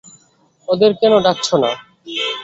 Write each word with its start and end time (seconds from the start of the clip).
ওদের 0.67 0.91
কেনো 0.99 1.17
ডাকছো 1.25 1.55
না? 1.63 1.71